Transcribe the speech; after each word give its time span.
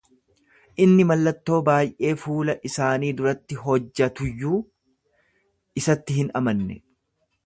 Inni 0.85 1.03
mallattoo 1.09 1.59
baay’ee 1.67 2.13
fuula 2.23 2.55
isaanii 2.71 3.11
duratti 3.19 3.59
hojjatuyyuu 3.67 4.57
isatti 5.83 6.17
hin 6.21 6.33
amanne. 6.41 6.79